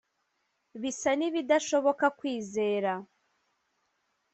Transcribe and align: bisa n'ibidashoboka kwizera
bisa 0.81 1.11
n'ibidashoboka 1.19 2.05
kwizera 2.17 2.93